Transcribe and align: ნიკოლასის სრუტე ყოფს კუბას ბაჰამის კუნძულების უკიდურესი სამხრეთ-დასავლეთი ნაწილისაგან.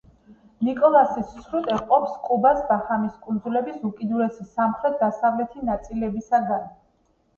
ნიკოლასის 0.67 1.33
სრუტე 1.41 1.75
ყოფს 1.91 2.15
კუბას 2.29 2.63
ბაჰამის 2.71 3.19
კუნძულების 3.27 3.85
უკიდურესი 3.91 4.49
სამხრეთ-დასავლეთი 4.55 5.67
ნაწილისაგან. 5.73 6.67